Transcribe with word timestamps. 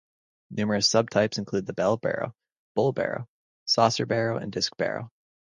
Numerous 0.49 0.89
subtypes 0.89 1.37
include 1.37 1.67
the 1.67 1.73
bell 1.73 1.95
barrow, 1.95 2.33
bowl 2.73 2.91
barrow, 2.91 3.27
saucer 3.65 4.07
barrow 4.07 4.37
and 4.39 4.51
disc 4.51 4.75
barrow. 4.75 5.11